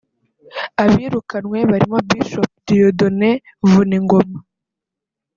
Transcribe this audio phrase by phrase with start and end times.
[0.83, 3.29] Abirukanwe barimo Bishop Dieudone
[3.69, 4.39] Vuningoma